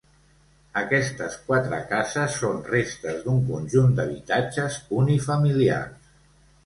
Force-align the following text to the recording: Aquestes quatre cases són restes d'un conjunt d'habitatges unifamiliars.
Aquestes 0.79 1.35
quatre 1.49 1.81
cases 1.91 2.37
són 2.45 2.57
restes 2.71 3.21
d'un 3.27 3.43
conjunt 3.53 3.93
d'habitatges 4.01 4.79
unifamiliars. 5.03 6.15